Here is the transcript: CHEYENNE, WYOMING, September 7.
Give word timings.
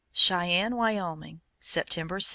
CHEYENNE, 0.15 0.77
WYOMING, 0.77 1.41
September 1.59 2.19
7. 2.19 2.29